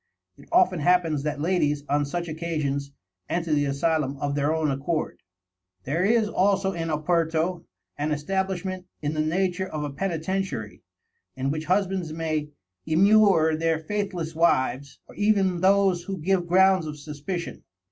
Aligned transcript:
It 0.35 0.49
often 0.51 0.79
happens 0.79 1.21
that 1.21 1.39
ladies, 1.39 1.83
on 1.87 2.05
such 2.05 2.27
occasions, 2.27 2.91
enter 3.29 3.53
the 3.53 3.65
asylum 3.65 4.17
of 4.17 4.33
their 4.33 4.51
own 4.51 4.71
accord. 4.71 5.21
There 5.83 6.03
is 6.03 6.27
also 6.27 6.71
in 6.71 6.87
Oporto 6.89 7.65
an 7.99 8.11
establishment 8.11 8.87
in 9.03 9.13
the 9.13 9.21
nature 9.21 9.67
of 9.67 9.83
a 9.83 9.91
Penitentiary, 9.93 10.81
in 11.35 11.51
which 11.51 11.65
husbands 11.65 12.11
may 12.13 12.49
immure 12.87 13.55
their 13.55 13.77
faithless 13.77 14.33
wives, 14.33 14.97
or 15.07 15.13
even 15.13 15.61
those 15.61 16.01
who 16.05 16.17
give 16.17 16.47
grounds 16.47 16.87
of 16.87 16.97
suspicion. 16.97 17.63